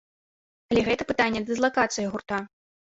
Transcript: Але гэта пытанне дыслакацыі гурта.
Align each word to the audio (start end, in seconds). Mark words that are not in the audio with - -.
Але 0.73 0.85
гэта 0.89 1.03
пытанне 1.13 1.45
дыслакацыі 1.51 2.11
гурта. 2.17 2.45